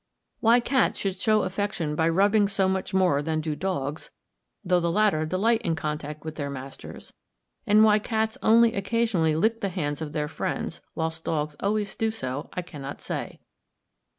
Why 0.39 0.59
cats 0.59 0.97
should 0.97 1.19
show 1.19 1.43
affection 1.43 1.93
by 1.95 2.09
rubbing 2.09 2.47
so 2.47 2.67
much 2.67 2.91
more 2.91 3.21
than 3.21 3.39
do 3.39 3.55
dogs, 3.55 4.09
though 4.65 4.79
the 4.79 4.89
latter 4.89 5.27
delight 5.27 5.61
in 5.61 5.75
contact 5.75 6.25
with 6.25 6.37
their 6.37 6.49
masters, 6.49 7.13
and 7.67 7.83
why 7.83 7.99
cats 7.99 8.35
only 8.41 8.73
occasionally 8.73 9.35
lick 9.35 9.61
the 9.61 9.69
hands 9.69 10.01
of 10.01 10.11
their 10.11 10.27
friends, 10.27 10.81
whilst 10.95 11.23
dogs 11.25 11.55
always 11.59 11.95
do 11.95 12.09
so, 12.09 12.49
I 12.53 12.63
cannot 12.63 12.99
say. 12.99 13.41